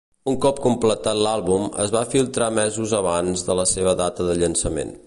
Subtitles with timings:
[0.29, 4.99] Un cop completat l'àlbum, es va filtrar mesos abans de la seva data de llançament.